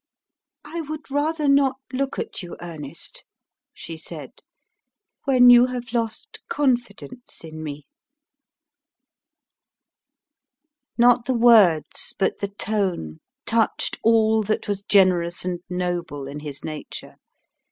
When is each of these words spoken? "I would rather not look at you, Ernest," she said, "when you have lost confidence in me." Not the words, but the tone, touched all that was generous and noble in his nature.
"I 0.65 0.81
would 0.81 1.11
rather 1.11 1.47
not 1.47 1.75
look 1.93 2.17
at 2.17 2.41
you, 2.41 2.57
Ernest," 2.59 3.23
she 3.71 3.97
said, 3.97 4.31
"when 5.25 5.51
you 5.51 5.67
have 5.67 5.93
lost 5.93 6.39
confidence 6.49 7.43
in 7.43 7.61
me." 7.61 7.85
Not 10.97 11.25
the 11.25 11.35
words, 11.37 12.15
but 12.17 12.39
the 12.39 12.47
tone, 12.47 13.19
touched 13.45 13.99
all 14.01 14.41
that 14.41 14.67
was 14.67 14.81
generous 14.81 15.45
and 15.45 15.59
noble 15.69 16.25
in 16.27 16.39
his 16.39 16.65
nature. 16.65 17.17